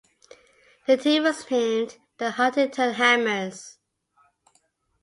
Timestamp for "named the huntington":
1.51-2.95